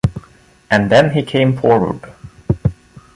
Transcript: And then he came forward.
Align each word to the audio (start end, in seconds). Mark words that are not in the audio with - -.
And 0.71 0.89
then 0.91 1.11
he 1.11 1.21
came 1.21 1.55
forward. 1.55 2.11